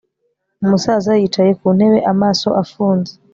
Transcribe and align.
umusaza 0.63 1.11
yicaye 1.19 1.51
ku 1.59 1.67
ntebe 1.77 1.99
amaso 2.11 2.47
afunze 2.63 3.13